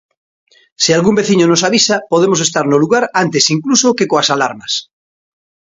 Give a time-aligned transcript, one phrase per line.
[0.83, 4.73] Se algún veciño nos avisa, podemos estar no lugar antes incluso que coas alarmas.